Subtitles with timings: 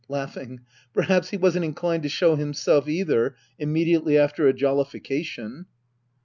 [0.09, 0.61] [Laughing,']
[0.95, 5.67] Perhaps he wasn't inclined to show himself either— immediately after a jollification.